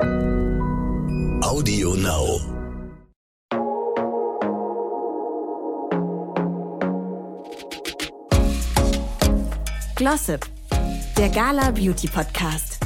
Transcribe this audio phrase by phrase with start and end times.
[0.00, 2.40] Audio Now.
[9.96, 10.46] Glossip,
[11.18, 12.80] der Gala Beauty Podcast.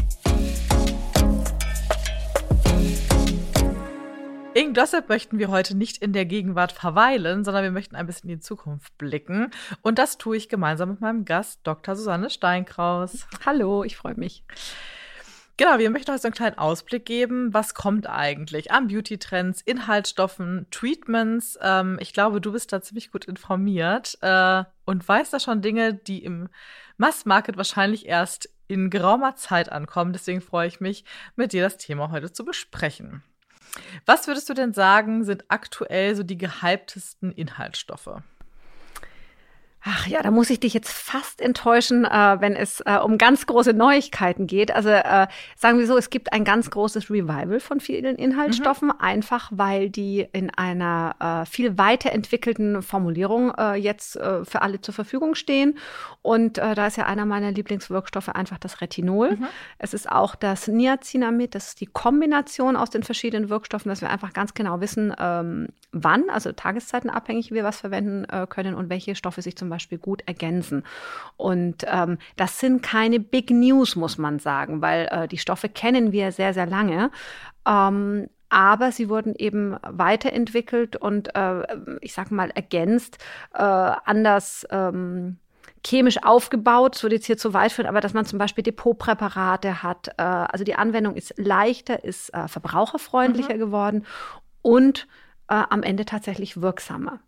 [4.54, 8.28] In Glossip möchten wir heute nicht in der Gegenwart verweilen, sondern wir möchten ein bisschen
[8.28, 9.52] in die Zukunft blicken.
[9.82, 11.94] Und das tue ich gemeinsam mit meinem Gast, Dr.
[11.94, 13.28] Susanne Steinkraus.
[13.46, 14.42] Hallo, ich freue mich.
[15.56, 17.54] Genau, wir möchten euch so einen kleinen Ausblick geben.
[17.54, 21.56] Was kommt eigentlich an Beauty-Trends, Inhaltsstoffen, Treatments?
[21.62, 25.94] Ähm, ich glaube, du bist da ziemlich gut informiert äh, und weißt da schon Dinge,
[25.94, 26.48] die im
[26.96, 30.12] Mass-Market wahrscheinlich erst in geraumer Zeit ankommen.
[30.12, 31.04] Deswegen freue ich mich,
[31.36, 33.22] mit dir das Thema heute zu besprechen.
[34.06, 38.22] Was würdest du denn sagen, sind aktuell so die gehyptesten Inhaltsstoffe?
[39.86, 43.44] Ach ja, da muss ich dich jetzt fast enttäuschen, äh, wenn es äh, um ganz
[43.44, 44.74] große Neuigkeiten geht.
[44.74, 48.94] Also äh, sagen wir so, es gibt ein ganz großes Revival von vielen Inhaltsstoffen, mhm.
[48.98, 54.94] einfach weil die in einer äh, viel weiterentwickelten Formulierung äh, jetzt äh, für alle zur
[54.94, 55.76] Verfügung stehen.
[56.22, 59.32] Und da ist ja einer meiner Lieblingswirkstoffe einfach das Retinol.
[59.32, 59.46] Mhm.
[59.76, 64.08] Es ist auch das Niacinamid, das ist die Kombination aus den verschiedenen Wirkstoffen, dass wir
[64.08, 69.42] einfach ganz genau wissen, ähm, wann, also tageszeitenabhängig wir was verwenden können und welche Stoffe
[69.42, 70.84] sich zum Beispiel gut ergänzen.
[71.36, 76.12] Und ähm, das sind keine Big News, muss man sagen, weil äh, die Stoffe kennen
[76.12, 77.10] wir sehr, sehr lange.
[77.66, 81.66] Ähm, aber sie wurden eben weiterentwickelt und äh,
[82.00, 83.18] ich sag mal ergänzt,
[83.52, 85.38] äh, anders ähm,
[85.84, 86.94] chemisch aufgebaut.
[86.94, 90.08] Das würde jetzt hier zu weit führen, aber dass man zum Beispiel Depotpräparate hat.
[90.18, 93.58] Äh, also die Anwendung ist leichter, ist äh, verbraucherfreundlicher mhm.
[93.58, 94.06] geworden
[94.62, 95.08] und
[95.48, 97.20] äh, am Ende tatsächlich wirksamer.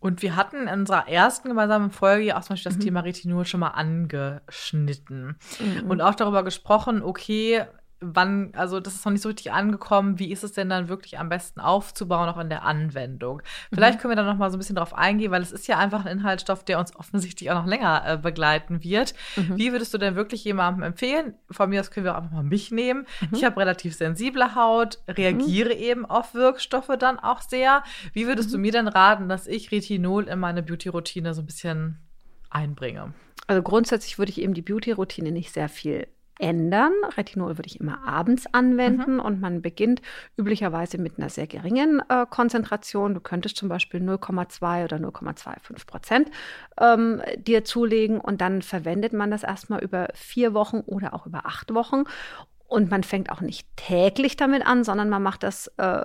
[0.00, 2.84] Und wir hatten in unserer ersten gemeinsamen Folge ja auch zum Beispiel das mhm.
[2.84, 5.90] Thema Retinol schon mal angeschnitten mhm.
[5.90, 7.64] und auch darüber gesprochen, okay,
[8.00, 11.18] wann, also das ist noch nicht so richtig angekommen, wie ist es denn dann wirklich
[11.18, 13.42] am besten aufzubauen, auch in der Anwendung?
[13.72, 14.02] Vielleicht mhm.
[14.02, 16.04] können wir da noch mal so ein bisschen drauf eingehen, weil es ist ja einfach
[16.04, 19.14] ein Inhaltsstoff, der uns offensichtlich auch noch länger äh, begleiten wird.
[19.36, 19.58] Mhm.
[19.58, 21.34] Wie würdest du denn wirklich jemandem empfehlen?
[21.50, 23.06] Von mir aus können wir auch einfach mal mich nehmen.
[23.20, 23.28] Mhm.
[23.32, 25.80] Ich habe relativ sensible Haut, reagiere mhm.
[25.80, 27.82] eben auf Wirkstoffe dann auch sehr.
[28.12, 28.62] Wie würdest du mhm.
[28.62, 31.98] mir denn raten, dass ich Retinol in meine Beauty-Routine so ein bisschen
[32.50, 33.12] einbringe?
[33.48, 36.06] Also grundsätzlich würde ich eben die Beauty-Routine nicht sehr viel
[36.38, 36.92] ändern.
[37.16, 39.20] Retinol würde ich immer abends anwenden mhm.
[39.20, 40.02] und man beginnt
[40.36, 43.14] üblicherweise mit einer sehr geringen äh, Konzentration.
[43.14, 46.30] Du könntest zum Beispiel 0,2 oder 0,25 Prozent
[46.80, 51.46] ähm, dir zulegen und dann verwendet man das erstmal über vier Wochen oder auch über
[51.46, 52.04] acht Wochen.
[52.68, 56.04] Und man fängt auch nicht täglich damit an, sondern man macht das äh,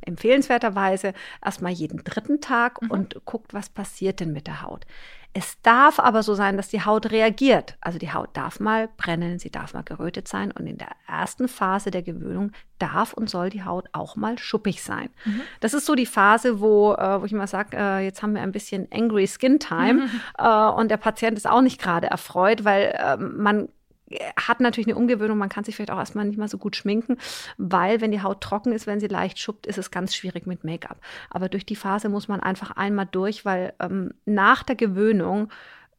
[0.00, 1.12] empfehlenswerterweise
[1.44, 2.90] erstmal jeden dritten Tag mhm.
[2.90, 4.86] und guckt, was passiert denn mit der Haut.
[5.34, 7.76] Es darf aber so sein, dass die Haut reagiert.
[7.82, 11.46] Also die Haut darf mal brennen, sie darf mal gerötet sein und in der ersten
[11.46, 15.10] Phase der Gewöhnung darf und soll die Haut auch mal schuppig sein.
[15.26, 15.42] Mhm.
[15.60, 18.42] Das ist so die Phase, wo, äh, wo ich mal sage, äh, jetzt haben wir
[18.42, 20.20] ein bisschen Angry Skin Time mhm.
[20.38, 23.68] äh, und der Patient ist auch nicht gerade erfreut, weil ähm, man
[24.36, 27.18] hat natürlich eine Umgewöhnung, man kann sich vielleicht auch erstmal nicht mal so gut schminken,
[27.56, 30.64] weil wenn die Haut trocken ist, wenn sie leicht schuppt, ist es ganz schwierig mit
[30.64, 30.98] Make-up.
[31.30, 35.50] Aber durch die Phase muss man einfach einmal durch, weil ähm, nach der Gewöhnung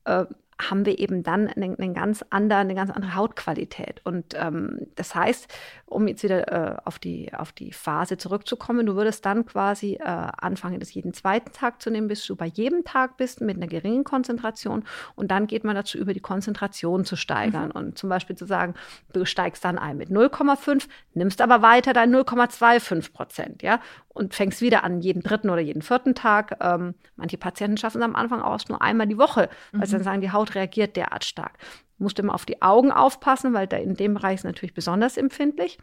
[0.06, 0.26] äh,
[0.60, 4.02] haben wir eben dann eine, eine, ganz andere, eine ganz andere Hautqualität.
[4.04, 5.48] Und ähm, das heißt,
[5.86, 10.04] um jetzt wieder äh, auf, die, auf die Phase zurückzukommen, du würdest dann quasi äh,
[10.04, 13.68] anfangen, das jeden zweiten Tag zu nehmen, bis du bei jedem Tag bist mit einer
[13.68, 14.84] geringen Konzentration.
[15.16, 17.70] Und dann geht man dazu über, die Konzentration zu steigern.
[17.70, 17.72] Mhm.
[17.72, 18.74] Und zum Beispiel zu sagen,
[19.14, 24.62] du steigst dann ein mit 0,5, nimmst aber weiter dein 0,25 Prozent, ja, und fängst
[24.62, 26.58] wieder an jeden dritten oder jeden vierten Tag.
[26.62, 29.86] Ähm, manche Patienten schaffen es am Anfang auch nur einmal die Woche, weil mhm.
[29.86, 31.58] sie dann sagen, die Haut reagiert derart stark.
[31.98, 35.18] Du musst immer auf die Augen aufpassen, weil da in dem Bereich ist natürlich besonders
[35.18, 35.78] empfindlich.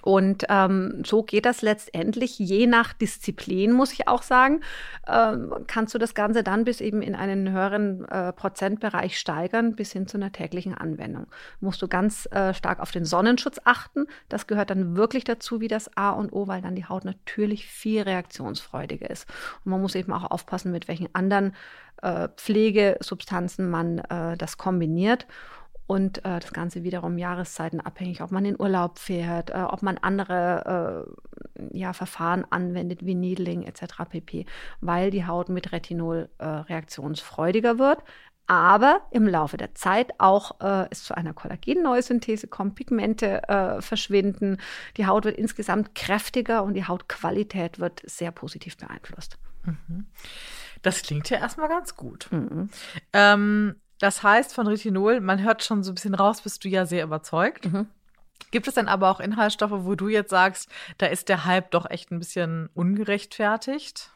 [0.00, 4.60] Und ähm, so geht das letztendlich, je nach Disziplin, muss ich auch sagen,
[5.06, 9.92] ähm, kannst du das Ganze dann bis eben in einen höheren äh, Prozentbereich steigern, bis
[9.92, 11.26] hin zu einer täglichen Anwendung.
[11.60, 14.06] Musst du ganz äh, stark auf den Sonnenschutz achten.
[14.30, 17.66] Das gehört dann wirklich dazu wie das A und O, weil dann die Haut natürlich
[17.66, 19.28] viel reaktionsfreudiger ist.
[19.64, 21.54] Und man muss eben auch aufpassen, mit welchen anderen
[22.00, 25.26] äh, Pflegesubstanzen man äh, das kombiniert
[25.86, 31.06] und äh, das Ganze wiederum jahreszeitenabhängig, ob man in Urlaub fährt, äh, ob man andere
[31.58, 34.04] äh, ja, Verfahren anwendet wie Needling etc.
[34.08, 34.46] pp,
[34.80, 38.02] weil die Haut mit Retinol äh, reaktionsfreudiger wird,
[38.46, 44.58] aber im Laufe der Zeit auch äh, es zu einer Kollagenneusynthese kommt, Pigmente äh, verschwinden,
[44.96, 49.38] die Haut wird insgesamt kräftiger und die Hautqualität wird sehr positiv beeinflusst.
[49.64, 50.06] Mhm.
[50.82, 52.28] Das klingt ja erstmal ganz gut.
[52.30, 52.68] Mhm.
[53.12, 56.86] Ähm, das heißt von Retinol, man hört schon so ein bisschen raus, bist du ja
[56.86, 57.72] sehr überzeugt.
[57.72, 57.86] Mhm.
[58.50, 60.68] Gibt es denn aber auch Inhaltsstoffe, wo du jetzt sagst,
[60.98, 64.10] da ist der Hype doch echt ein bisschen ungerechtfertigt?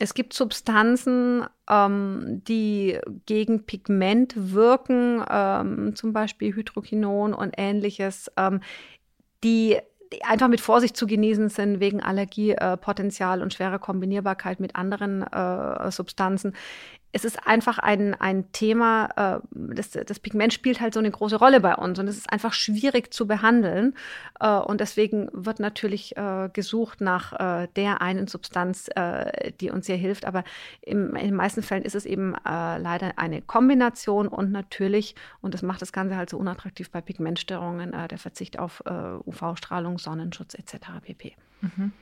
[0.00, 8.60] Es gibt Substanzen, ähm, die gegen Pigment wirken, ähm, zum Beispiel Hydroquinon und ähnliches, ähm,
[9.44, 9.78] die
[10.22, 15.92] einfach mit Vorsicht zu genießen sind wegen Allergiepotenzial äh, und schwerer Kombinierbarkeit mit anderen äh,
[15.92, 16.54] Substanzen
[17.12, 21.36] es ist einfach ein, ein Thema, äh, das, das Pigment spielt halt so eine große
[21.36, 23.94] Rolle bei uns und es ist einfach schwierig zu behandeln.
[24.38, 29.86] Äh, und deswegen wird natürlich äh, gesucht nach äh, der einen Substanz, äh, die uns
[29.86, 30.24] hier hilft.
[30.24, 30.44] Aber
[30.82, 35.54] im, in den meisten Fällen ist es eben äh, leider eine Kombination und natürlich, und
[35.54, 40.76] das macht das Ganze halt so unattraktiv bei Pigmentstörungen, der Verzicht auf UV-Strahlung, Sonnenschutz etc.
[41.02, 41.34] pp.
[41.60, 41.92] Mhm.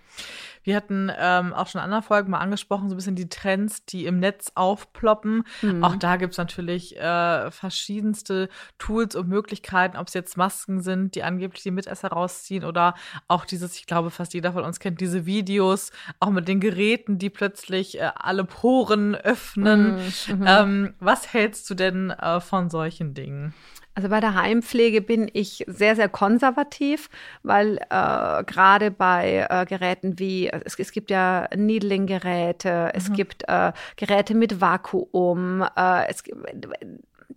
[0.69, 3.87] Wir hatten ähm, auch schon in anderen Folgen mal angesprochen, so ein bisschen die Trends,
[3.87, 5.45] die im Netz aufploppen.
[5.63, 5.83] Mhm.
[5.83, 11.15] Auch da gibt es natürlich äh, verschiedenste Tools und Möglichkeiten, ob es jetzt Masken sind,
[11.15, 12.95] die angeblich die Mitesser rausziehen oder
[13.29, 15.91] auch dieses, ich glaube, fast jeder von uns kennt diese Videos,
[16.21, 19.97] auch mit den Geräten, die plötzlich äh, alle Poren öffnen.
[20.27, 20.45] Mhm.
[20.47, 23.55] Ähm, was hältst du denn äh, von solchen Dingen?
[23.99, 27.11] Also bei der Heimpflege bin ich sehr, sehr konservativ,
[27.43, 32.91] weil äh, gerade bei äh, Geräten wie, es, es, gibt ja Needling-Geräte, mhm.
[32.95, 36.23] es gibt äh, Geräte mit Vakuum, äh, es,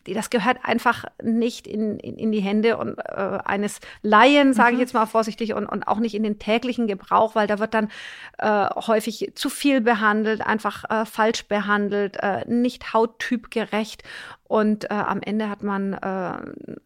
[0.05, 4.75] das gehört einfach nicht in, in, in die Hände und, äh, eines Laien, sage mhm.
[4.75, 7.73] ich jetzt mal vorsichtig, und, und auch nicht in den täglichen Gebrauch, weil da wird
[7.73, 7.89] dann
[8.37, 14.03] äh, häufig zu viel behandelt, einfach äh, falsch behandelt, äh, nicht hauttypgerecht.
[14.51, 16.33] Und äh, am Ende hat man äh,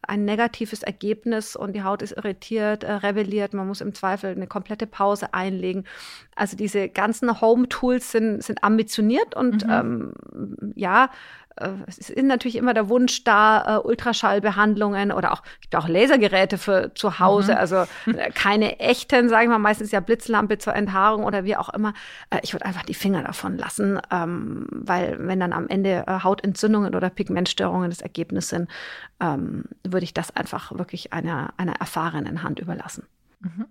[0.03, 3.55] ein negatives Ergebnis und die Haut ist irritiert, äh, rebelliert.
[3.55, 5.85] Man muss im Zweifel eine komplette Pause einlegen.
[6.35, 9.71] Also diese ganzen Home-Tools sind, sind ambitioniert und mhm.
[9.71, 11.09] ähm, ja,
[11.57, 16.57] äh, es ist natürlich immer der Wunsch da, äh, Ultraschallbehandlungen oder auch gibt auch Lasergeräte
[16.57, 17.57] für zu Hause, mhm.
[17.57, 17.75] also
[18.05, 21.93] äh, keine echten, sage ich mal, meistens ja Blitzlampe zur Enthaarung oder wie auch immer.
[22.29, 26.23] Äh, ich würde einfach die Finger davon lassen, ähm, weil wenn dann am Ende äh,
[26.23, 27.09] Hautentzündungen oder
[27.55, 28.69] Pigmentstörungen das Ergebnis sind,
[29.19, 33.07] ähm, würde ich das einfach wirklich einer, einer erfahrenen Hand überlassen.
[33.39, 33.65] Mhm.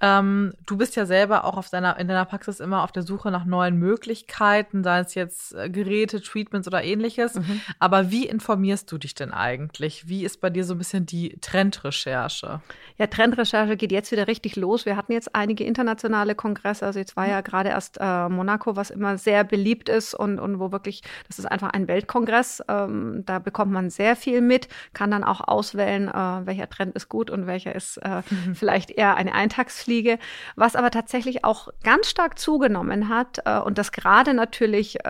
[0.00, 3.30] Ähm, du bist ja selber auch auf deiner, in deiner Praxis immer auf der Suche
[3.30, 7.36] nach neuen Möglichkeiten, sei es jetzt äh, Geräte, Treatments oder ähnliches.
[7.36, 7.60] Mhm.
[7.78, 10.08] Aber wie informierst du dich denn eigentlich?
[10.08, 12.60] Wie ist bei dir so ein bisschen die Trendrecherche?
[12.98, 14.84] Ja, Trendrecherche geht jetzt wieder richtig los.
[14.84, 16.84] Wir hatten jetzt einige internationale Kongresse.
[16.84, 20.58] Also jetzt war ja gerade erst äh, Monaco, was immer sehr beliebt ist und, und
[20.58, 22.62] wo wirklich, das ist einfach ein Weltkongress.
[22.68, 27.08] Ähm, da bekommt man sehr viel mit, kann dann auch auswählen, äh, welcher Trend ist
[27.08, 28.54] gut und welcher ist mhm.
[28.54, 30.18] vielleicht eher eine Eintagsfliege Fliege,
[30.56, 35.08] was aber tatsächlich auch ganz stark zugenommen hat äh, und das gerade natürlich äh,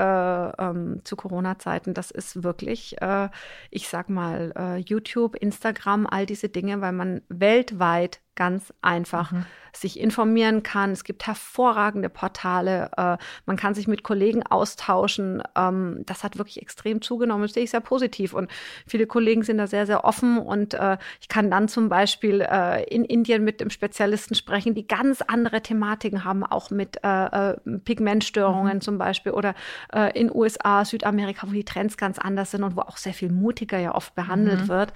[0.59, 3.29] ähm, zu Corona-Zeiten, das ist wirklich, äh,
[3.71, 9.47] ich sag mal, äh, YouTube, Instagram, all diese Dinge, weil man weltweit ganz einfach mhm
[9.77, 10.93] sich informieren kann.
[10.93, 12.91] Es gibt hervorragende Portale.
[12.97, 13.17] Äh,
[13.47, 15.43] man kann sich mit Kollegen austauschen.
[15.57, 17.43] Ähm, das hat wirklich extrem zugenommen.
[17.43, 18.35] Das sehe ich sehr positiv.
[18.35, 18.51] Und
[18.87, 20.39] viele Kollegen sind da sehr, sehr offen.
[20.39, 24.87] Und äh, ich kann dann zum Beispiel äh, in Indien mit dem Spezialisten sprechen, die
[24.87, 28.81] ganz andere Thematiken haben, auch mit äh, äh Pigmentstörungen mhm.
[28.81, 29.55] zum Beispiel oder
[29.93, 33.31] äh, in USA, Südamerika, wo die Trends ganz anders sind und wo auch sehr viel
[33.31, 34.69] mutiger ja oft behandelt mhm.
[34.69, 34.93] wird.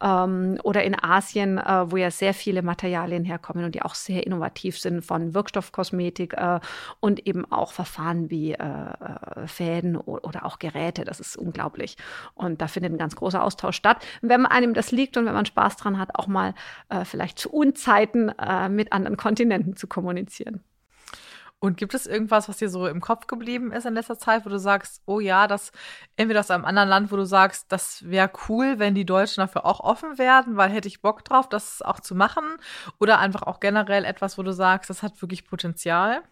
[0.00, 4.78] Ähm, oder in Asien, wo ja sehr viele Materialien herkommen und die auch sehr innovativ
[4.78, 6.60] sind von Wirkstoffkosmetik äh,
[7.00, 11.04] und eben auch Verfahren wie äh, äh Fäden oder auch Geräte.
[11.04, 11.96] Das ist unglaublich.
[12.34, 14.04] Und da findet ein ganz großer Austausch statt.
[14.20, 16.54] wenn einem das liegt und wenn man Spaß dran hat, auch mal
[16.88, 20.62] äh, vielleicht zu Unzeiten äh, mit anderen Kontinenten zu kommunizieren.
[21.62, 24.48] Und gibt es irgendwas, was dir so im Kopf geblieben ist in letzter Zeit, wo
[24.48, 25.70] du sagst, oh ja, das
[26.16, 29.64] entweder aus einem anderen Land, wo du sagst, das wäre cool, wenn die Deutschen dafür
[29.64, 32.42] auch offen werden, weil hätte ich Bock drauf, das auch zu machen,
[32.98, 36.22] oder einfach auch generell etwas, wo du sagst, das hat wirklich Potenzial?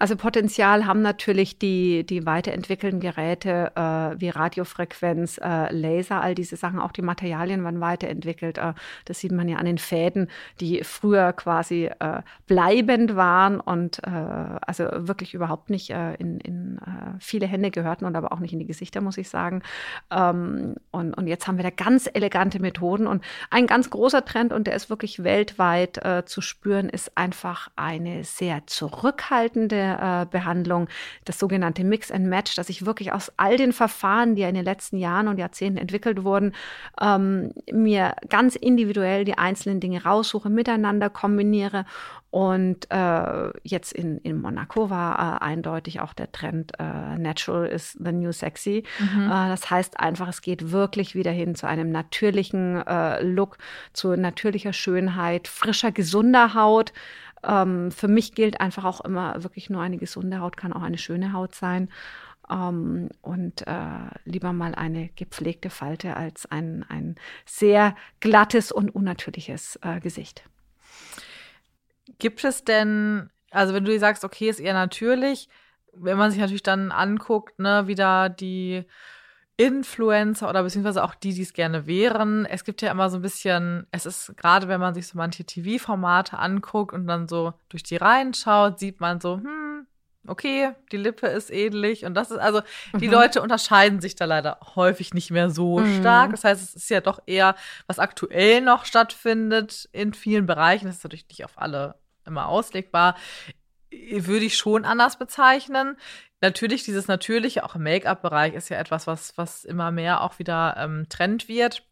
[0.00, 6.56] Also Potenzial haben natürlich die, die weiterentwickelten Geräte äh, wie Radiofrequenz, äh, Laser, all diese
[6.56, 8.56] Sachen, auch die Materialien werden weiterentwickelt.
[8.56, 8.72] Äh,
[9.04, 10.28] das sieht man ja an den Fäden,
[10.58, 16.80] die früher quasi äh, bleibend waren und äh, also wirklich überhaupt nicht äh, in, in
[17.18, 19.62] viele Hände gehörten und aber auch nicht in die Gesichter, muss ich sagen.
[20.10, 24.54] Ähm, und, und jetzt haben wir da ganz elegante Methoden und ein ganz großer Trend
[24.54, 29.89] und der ist wirklich weltweit zu spüren, ist einfach eine sehr zurückhaltende
[30.30, 30.88] Behandlung,
[31.24, 34.54] das sogenannte Mix and Match, dass ich wirklich aus all den Verfahren, die ja in
[34.54, 36.52] den letzten Jahren und Jahrzehnten entwickelt wurden,
[37.00, 41.84] ähm, mir ganz individuell die einzelnen Dinge raussuche, miteinander kombiniere
[42.30, 47.98] und äh, jetzt in, in Monaco war äh, eindeutig auch der Trend, äh, Natural is
[48.00, 48.84] the new sexy.
[49.00, 49.24] Mhm.
[49.24, 53.58] Äh, das heißt einfach, es geht wirklich wieder hin zu einem natürlichen äh, Look,
[53.92, 56.92] zu natürlicher Schönheit, frischer, gesunder Haut.
[57.42, 60.98] Ähm, für mich gilt einfach auch immer, wirklich nur eine gesunde Haut kann auch eine
[60.98, 61.90] schöne Haut sein.
[62.48, 67.14] Um, ähm, und äh, lieber mal eine gepflegte Falte als ein, ein
[67.46, 70.42] sehr glattes und unnatürliches äh, Gesicht.
[72.18, 75.48] Gibt es denn, also wenn du sagst, okay, ist eher natürlich,
[75.92, 78.84] wenn man sich natürlich dann anguckt, ne, wie da die
[79.60, 82.46] Influencer oder beziehungsweise auch die, die es gerne wären.
[82.46, 85.44] Es gibt ja immer so ein bisschen, es ist gerade, wenn man sich so manche
[85.44, 89.86] TV-Formate anguckt und dann so durch die Reihen schaut, sieht man so, hm,
[90.26, 92.62] okay, die Lippe ist ähnlich und das ist also,
[92.94, 93.12] die mhm.
[93.12, 96.00] Leute unterscheiden sich da leider häufig nicht mehr so mhm.
[96.00, 96.30] stark.
[96.30, 97.54] Das heißt, es ist ja doch eher,
[97.86, 100.86] was aktuell noch stattfindet in vielen Bereichen.
[100.86, 103.14] Das ist natürlich nicht auf alle immer auslegbar.
[103.90, 105.96] Würde ich schon anders bezeichnen.
[106.40, 110.76] Natürlich, dieses Natürliche, auch im Make-up-Bereich, ist ja etwas, was, was immer mehr auch wieder
[110.78, 111.82] ähm, Trend wird.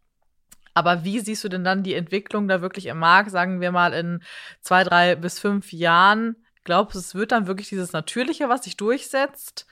[0.75, 3.93] Aber wie siehst du denn dann die Entwicklung da wirklich im Markt, sagen wir mal
[3.93, 4.23] in
[4.61, 6.37] zwei, drei bis fünf Jahren?
[6.65, 9.67] Glaubst du, es wird dann wirklich dieses Natürliche, was sich durchsetzt?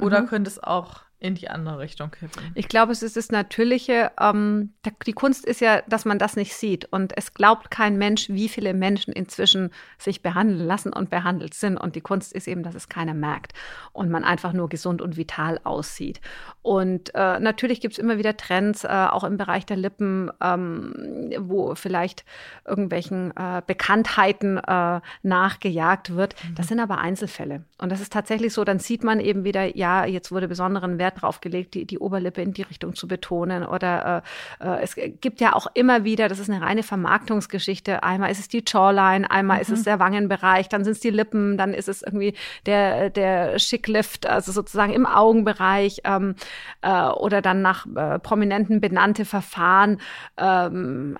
[0.00, 0.26] Oder mhm.
[0.26, 2.52] könnte es auch in die andere Richtung kippen.
[2.54, 4.12] Ich glaube, es ist das Natürliche.
[4.20, 6.84] Ähm, die Kunst ist ja, dass man das nicht sieht.
[6.92, 11.76] Und es glaubt kein Mensch, wie viele Menschen inzwischen sich behandeln lassen und behandelt sind.
[11.76, 13.52] Und die Kunst ist eben, dass es keiner merkt
[13.92, 16.20] und man einfach nur gesund und vital aussieht.
[16.62, 21.32] Und äh, natürlich gibt es immer wieder Trends, äh, auch im Bereich der Lippen, ähm,
[21.38, 22.24] wo vielleicht
[22.64, 26.36] irgendwelchen äh, Bekanntheiten äh, nachgejagt wird.
[26.44, 26.54] Mhm.
[26.54, 27.64] Das sind aber Einzelfälle.
[27.78, 31.07] Und das ist tatsächlich so, dann sieht man eben wieder, ja, jetzt wurde besonderen Wert
[31.08, 33.64] Wert drauf gelegt, die, die Oberlippe in die Richtung zu betonen.
[33.64, 34.22] Oder
[34.60, 38.02] äh, äh, es gibt ja auch immer wieder, das ist eine reine Vermarktungsgeschichte.
[38.02, 39.62] Einmal ist es die Jawline, einmal mhm.
[39.62, 39.84] ist es mhm.
[39.84, 42.34] der Wangenbereich, dann sind es die Lippen, dann ist es irgendwie
[42.66, 46.34] der, der Schicklift, also sozusagen im Augenbereich ähm,
[46.82, 50.00] äh, oder dann nach äh, Prominenten benannte Verfahren.
[50.36, 51.16] Ähm,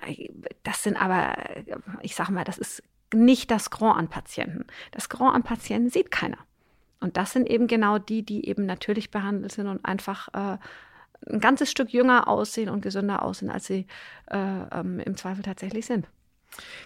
[0.63, 1.33] das sind aber,
[2.01, 4.65] ich sag mal, das ist nicht das Grand an Patienten.
[4.91, 6.37] Das Grand an Patienten sieht keiner.
[6.99, 10.57] Und das sind eben genau die, die eben natürlich behandelt sind und einfach äh,
[11.27, 13.87] ein ganzes Stück jünger aussehen und gesünder aussehen, als sie
[14.29, 16.07] äh, ähm, im Zweifel tatsächlich sind.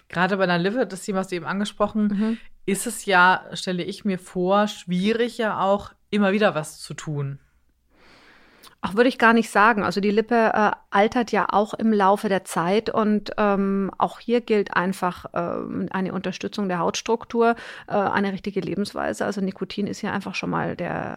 [0.08, 2.38] Gerade bei der Lippe, das Thema hast du eben angesprochen, mhm.
[2.66, 7.38] ist es ja, stelle ich mir vor, schwierig ja auch immer wieder was zu tun.
[8.86, 9.82] Ach, würde ich gar nicht sagen.
[9.82, 14.42] Also die Lippe äh, altert ja auch im Laufe der Zeit und ähm, auch hier
[14.42, 17.56] gilt einfach äh, eine Unterstützung der Hautstruktur,
[17.88, 19.24] äh, eine richtige Lebensweise.
[19.24, 21.16] Also Nikotin ist ja einfach schon mal der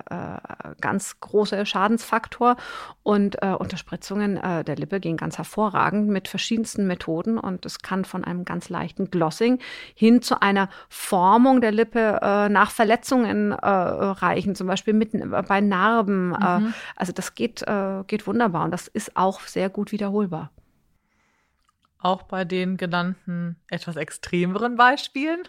[0.63, 2.55] äh, ganz große Schadensfaktor
[3.03, 8.05] und äh, Unterspritzungen äh, der Lippe gehen ganz hervorragend mit verschiedensten Methoden und es kann
[8.05, 9.59] von einem ganz leichten Glossing
[9.93, 15.59] hin zu einer Formung der Lippe äh, nach Verletzungen äh, reichen, zum Beispiel mitten bei
[15.59, 16.33] Narben.
[16.33, 16.73] Äh, mhm.
[16.95, 20.51] also das geht geht, äh, geht wunderbar und das ist auch sehr gut wiederholbar.
[21.99, 25.43] Auch bei den genannten etwas extremeren Beispielen?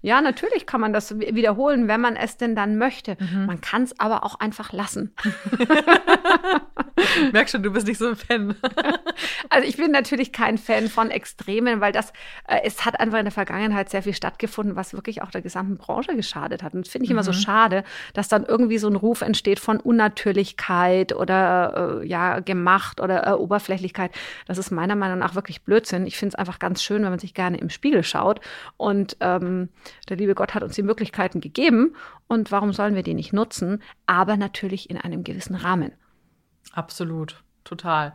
[0.00, 3.18] Ja, natürlich kann man das wiederholen, wenn man es denn dann möchte.
[3.20, 3.44] Mhm.
[3.44, 5.14] Man kann es aber auch einfach lassen.
[7.32, 8.56] Merk schon, du bist nicht so ein Fan.
[9.50, 12.12] also ich bin natürlich kein Fan von Extremen, weil das,
[12.46, 15.76] äh, es hat einfach in der Vergangenheit sehr viel stattgefunden, was wirklich auch der gesamten
[15.76, 16.74] Branche geschadet hat.
[16.74, 17.16] Und das finde ich mhm.
[17.16, 17.36] immer so mhm.
[17.36, 23.26] schade, dass dann irgendwie so ein Ruf entsteht von Unnatürlichkeit oder äh, ja, gemacht oder
[23.26, 24.12] äh, Oberflächlichkeit.
[24.46, 26.06] Das ist meiner Meinung nach wirklich Blödsinn.
[26.06, 28.40] Ich finde es einfach ganz schön, wenn man sich gerne im Spiegel schaut
[28.76, 29.68] und ähm,
[30.08, 31.94] der liebe Gott hat uns die Möglichkeiten gegeben
[32.28, 33.82] und warum sollen wir die nicht nutzen?
[34.06, 35.92] Aber natürlich in einem gewissen Rahmen.
[36.72, 38.14] Absolut, total.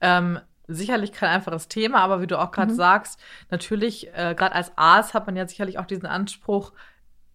[0.00, 2.76] Ähm, sicherlich kein einfaches Thema, aber wie du auch gerade mhm.
[2.76, 6.72] sagst, natürlich, äh, gerade als Arzt hat man ja sicherlich auch diesen Anspruch,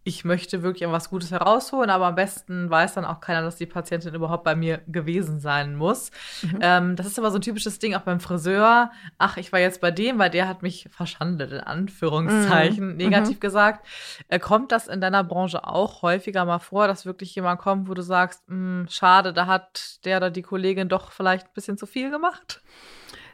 [0.06, 3.66] ich möchte wirklich was Gutes herausholen, aber am besten weiß dann auch keiner, dass die
[3.66, 6.12] Patientin überhaupt bei mir gewesen sein muss.
[6.42, 6.60] Mhm.
[6.62, 8.92] Ähm, das ist aber so ein typisches Ding auch beim Friseur.
[9.18, 12.98] Ach, ich war jetzt bei dem, weil der hat mich verschandelt, in Anführungszeichen, mhm.
[12.98, 13.42] negativ mhm.
[13.42, 13.88] gesagt.
[14.28, 17.94] Äh, kommt das in deiner Branche auch häufiger mal vor, dass wirklich jemand kommt, wo
[17.94, 21.86] du sagst, hm, schade, da hat der oder die Kollegin doch vielleicht ein bisschen zu
[21.86, 22.62] viel gemacht?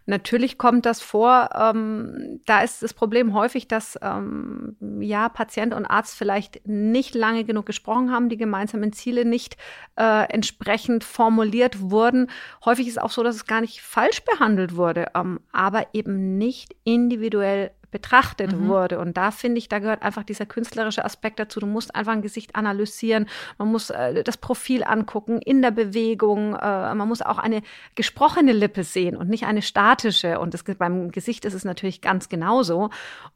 [0.09, 1.49] Natürlich kommt das vor.
[1.53, 7.43] Ähm, da ist das Problem häufig, dass ähm, ja Patient und Arzt vielleicht nicht lange
[7.43, 9.55] genug gesprochen haben, die gemeinsamen Ziele nicht
[9.97, 12.31] äh, entsprechend formuliert wurden.
[12.65, 16.75] Häufig ist auch so, dass es gar nicht falsch behandelt wurde, ähm, aber eben nicht
[16.85, 18.67] individuell betrachtet mhm.
[18.67, 18.99] wurde.
[18.99, 21.59] Und da finde ich, da gehört einfach dieser künstlerische Aspekt dazu.
[21.59, 23.27] Du musst einfach ein Gesicht analysieren,
[23.57, 27.61] man muss äh, das Profil angucken in der Bewegung, äh, man muss auch eine
[27.95, 30.39] gesprochene Lippe sehen und nicht eine statische.
[30.39, 32.89] Und das, beim Gesicht ist es natürlich ganz genauso.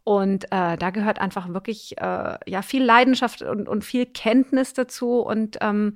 [0.03, 5.19] Und äh, da gehört einfach wirklich äh, ja viel Leidenschaft und, und viel Kenntnis dazu.
[5.19, 5.95] Und ähm,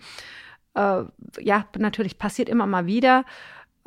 [0.74, 1.04] äh,
[1.40, 3.26] ja, natürlich passiert immer mal wieder.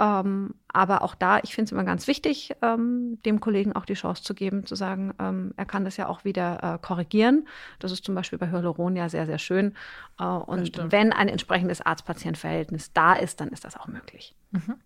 [0.00, 3.94] Ähm, aber auch da, ich finde es immer ganz wichtig, ähm, dem Kollegen auch die
[3.94, 7.46] Chance zu geben, zu sagen, ähm, er kann das ja auch wieder äh, korrigieren.
[7.80, 9.74] Das ist zum Beispiel bei Hyaluron ja sehr, sehr schön.
[10.18, 14.34] Äh, und wenn ein entsprechendes Arzt-Patient-Verhältnis da ist, dann ist das auch möglich.
[14.52, 14.76] Mhm.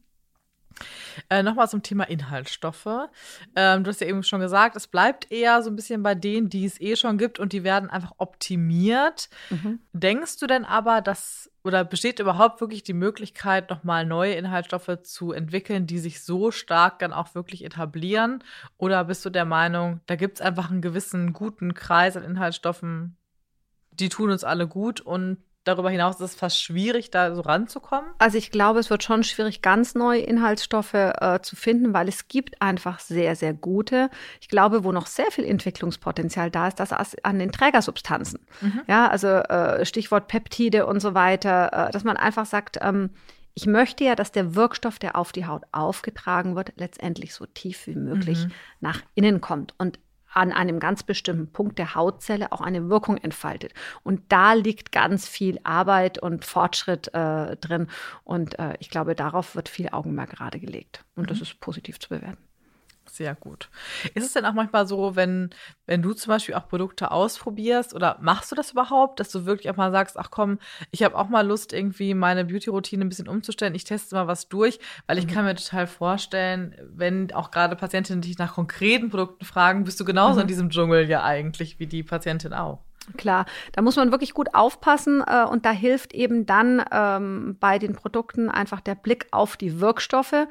[1.30, 3.08] Äh, Nochmal zum Thema Inhaltsstoffe.
[3.54, 6.48] Ähm, du hast ja eben schon gesagt, es bleibt eher so ein bisschen bei denen,
[6.48, 9.28] die es eh schon gibt und die werden einfach optimiert.
[9.50, 9.78] Mhm.
[9.92, 15.32] Denkst du denn aber, dass oder besteht überhaupt wirklich die Möglichkeit, nochmal neue Inhaltsstoffe zu
[15.32, 18.44] entwickeln, die sich so stark dann auch wirklich etablieren?
[18.76, 23.16] Oder bist du der Meinung, da gibt es einfach einen gewissen guten Kreis an Inhaltsstoffen,
[23.92, 28.10] die tun uns alle gut und darüber hinaus ist es fast schwierig, da so ranzukommen?
[28.18, 32.28] Also ich glaube, es wird schon schwierig, ganz neue Inhaltsstoffe äh, zu finden, weil es
[32.28, 34.10] gibt einfach sehr, sehr gute.
[34.40, 36.92] Ich glaube, wo noch sehr viel Entwicklungspotenzial da ist, das
[37.22, 38.40] an den Trägersubstanzen.
[38.60, 38.82] Mhm.
[38.86, 43.10] Ja, also äh, Stichwort Peptide und so weiter, äh, dass man einfach sagt, ähm,
[43.54, 47.86] ich möchte ja, dass der Wirkstoff, der auf die Haut aufgetragen wird, letztendlich so tief
[47.86, 48.52] wie möglich mhm.
[48.80, 49.74] nach innen kommt.
[49.78, 49.98] Und
[50.34, 53.72] an einem ganz bestimmten Punkt der Hautzelle auch eine Wirkung entfaltet.
[54.02, 57.88] Und da liegt ganz viel Arbeit und Fortschritt äh, drin.
[58.24, 61.04] Und äh, ich glaube, darauf wird viel Augenmerk gerade gelegt.
[61.16, 61.28] Und mhm.
[61.28, 62.43] das ist positiv zu bewerten.
[63.10, 63.68] Sehr gut.
[64.14, 65.50] Ist es denn auch manchmal so, wenn,
[65.86, 69.70] wenn du zum Beispiel auch Produkte ausprobierst oder machst du das überhaupt, dass du wirklich
[69.70, 70.58] auch mal sagst, ach komm,
[70.90, 74.48] ich habe auch mal Lust, irgendwie meine Beauty-Routine ein bisschen umzustellen, ich teste mal was
[74.48, 75.30] durch, weil ich mhm.
[75.30, 80.04] kann mir total vorstellen, wenn auch gerade Patientinnen dich nach konkreten Produkten fragen, bist du
[80.04, 80.42] genauso mhm.
[80.42, 82.80] in diesem Dschungel ja eigentlich wie die Patientin auch.
[83.18, 87.78] Klar, da muss man wirklich gut aufpassen äh, und da hilft eben dann ähm, bei
[87.78, 90.46] den Produkten einfach der Blick auf die Wirkstoffe,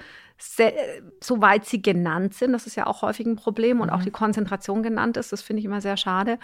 [1.21, 2.53] soweit sie genannt sind.
[2.53, 3.93] Das ist ja auch häufig ein Problem und mhm.
[3.93, 5.31] auch die Konzentration genannt ist.
[5.31, 6.37] Das finde ich immer sehr schade.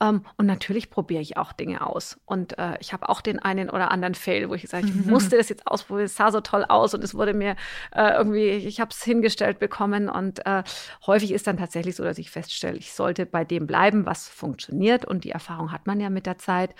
[0.00, 2.18] Ähm, und natürlich probiere ich auch Dinge aus.
[2.24, 5.36] Und äh, ich habe auch den einen oder anderen Fail, wo ich sage, ich musste
[5.36, 6.06] das jetzt ausprobieren.
[6.06, 7.56] Es sah so toll aus und es wurde mir
[7.94, 10.08] äh, irgendwie, ich habe es hingestellt bekommen.
[10.08, 10.62] Und äh,
[11.06, 15.04] häufig ist dann tatsächlich so, dass ich feststelle, ich sollte bei dem bleiben, was funktioniert.
[15.04, 16.70] Und die Erfahrung hat man ja mit der Zeit.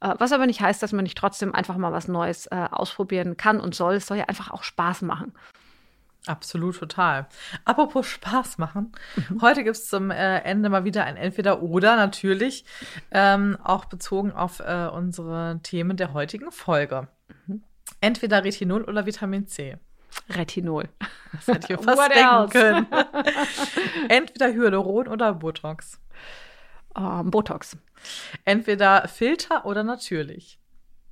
[0.00, 3.36] Äh, was aber nicht heißt, dass man nicht trotzdem einfach mal was Neues äh, ausprobieren
[3.36, 3.94] kann und soll.
[3.94, 5.32] Es soll ja einfach auch Spaß machen.
[6.26, 7.26] Absolut, total.
[7.64, 8.92] Apropos Spaß machen.
[9.16, 9.42] Mhm.
[9.42, 12.64] Heute gibt es zum äh, Ende mal wieder ein Entweder-Oder, natürlich,
[13.10, 17.08] ähm, auch bezogen auf äh, unsere Themen der heutigen Folge.
[17.46, 17.64] Mhm.
[18.00, 19.78] Entweder Retinol oder Vitamin C.
[20.30, 20.88] Retinol.
[21.32, 22.52] Das hätte ich fast denken else?
[22.52, 22.86] können.
[24.08, 26.00] Entweder Hyaluron oder Botox.
[26.94, 27.76] Um, ähm, Botox.
[28.44, 30.60] Entweder Filter oder natürlich.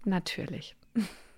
[0.05, 0.77] Natürlich.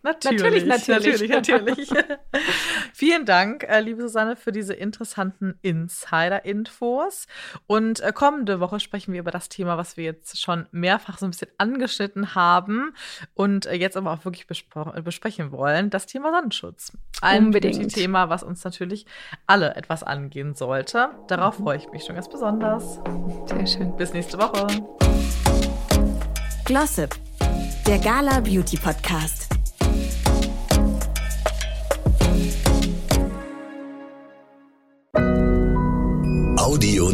[0.02, 1.90] Natürlich, natürlich, natürlich.
[1.90, 1.90] natürlich.
[2.92, 7.26] Vielen Dank, äh, liebe Susanne, für diese interessanten Insider-Infos.
[7.66, 11.26] Und äh, kommende Woche sprechen wir über das Thema, was wir jetzt schon mehrfach so
[11.26, 12.94] ein bisschen angeschnitten haben
[13.34, 16.92] und äh, jetzt aber auch wirklich besprechen wollen, das Thema Sonnenschutz.
[17.20, 17.94] Ein Unbedingt.
[17.94, 19.06] Thema, was uns natürlich
[19.46, 21.10] alle etwas angehen sollte.
[21.28, 23.00] Darauf freue ich mich schon ganz besonders.
[23.46, 23.96] Sehr schön.
[23.96, 24.66] Bis nächste Woche.
[26.64, 27.14] Glossip,
[27.86, 29.61] der Gala Beauty Podcast.
[35.14, 37.11] Audio.